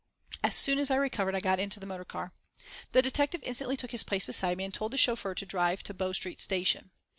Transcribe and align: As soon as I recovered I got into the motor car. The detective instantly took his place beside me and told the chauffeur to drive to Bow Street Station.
As 0.43 0.55
soon 0.55 0.79
as 0.79 0.89
I 0.89 0.95
recovered 0.95 1.35
I 1.35 1.39
got 1.41 1.59
into 1.59 1.79
the 1.79 1.85
motor 1.85 2.05
car. 2.05 2.33
The 2.91 3.03
detective 3.03 3.43
instantly 3.43 3.77
took 3.77 3.91
his 3.91 4.03
place 4.03 4.25
beside 4.25 4.57
me 4.57 4.63
and 4.63 4.73
told 4.73 4.93
the 4.93 4.97
chauffeur 4.97 5.35
to 5.35 5.45
drive 5.45 5.83
to 5.83 5.93
Bow 5.93 6.11
Street 6.11 6.39
Station. 6.39 6.89